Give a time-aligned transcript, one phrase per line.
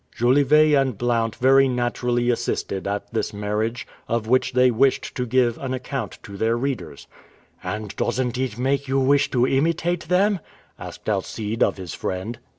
[0.15, 5.59] Jolivet and Blount very naturally assisted at this marriage, of which they wished to give
[5.59, 7.05] an account to their readers.
[7.63, 10.39] "And doesn't it make you wish to imitate them?"
[10.79, 12.39] asked Alcide of his friend.